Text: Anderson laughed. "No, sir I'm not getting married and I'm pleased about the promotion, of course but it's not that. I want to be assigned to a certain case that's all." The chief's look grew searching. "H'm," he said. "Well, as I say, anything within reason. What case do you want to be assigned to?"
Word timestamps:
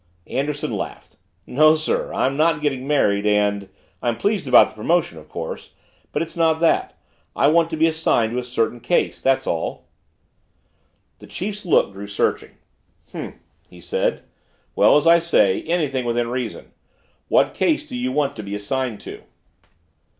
Anderson 0.25 0.75
laughed. 0.75 1.15
"No, 1.45 1.75
sir 1.75 2.11
I'm 2.11 2.35
not 2.35 2.63
getting 2.63 2.87
married 2.87 3.27
and 3.27 3.69
I'm 4.01 4.17
pleased 4.17 4.47
about 4.47 4.69
the 4.69 4.73
promotion, 4.73 5.19
of 5.19 5.29
course 5.29 5.73
but 6.11 6.23
it's 6.23 6.35
not 6.35 6.59
that. 6.59 6.97
I 7.35 7.45
want 7.49 7.69
to 7.69 7.77
be 7.77 7.85
assigned 7.85 8.31
to 8.31 8.39
a 8.39 8.43
certain 8.43 8.79
case 8.79 9.21
that's 9.21 9.45
all." 9.45 9.85
The 11.19 11.27
chief's 11.27 11.67
look 11.67 11.91
grew 11.93 12.07
searching. 12.07 12.53
"H'm," 13.11 13.39
he 13.69 13.79
said. 13.79 14.23
"Well, 14.75 14.97
as 14.97 15.05
I 15.05 15.19
say, 15.19 15.61
anything 15.65 16.03
within 16.05 16.29
reason. 16.29 16.71
What 17.27 17.53
case 17.53 17.87
do 17.87 17.95
you 17.95 18.11
want 18.11 18.35
to 18.37 18.41
be 18.41 18.55
assigned 18.55 19.01
to?" 19.01 19.21